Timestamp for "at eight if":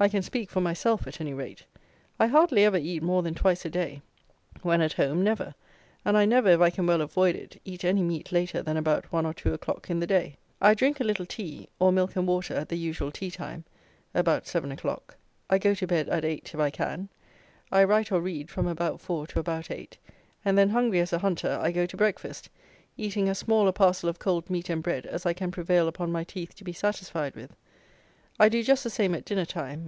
16.08-16.58